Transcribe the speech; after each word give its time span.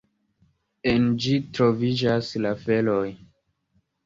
En 0.91 1.05
ĝi 1.25 1.35
troviĝas 1.59 2.31
la 2.47 2.55
Ferooj. 2.65 3.07